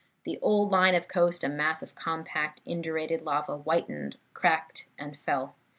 [0.23, 5.53] The old line of coast, a mass of compact, indurated lava, whitened, cracked and fell.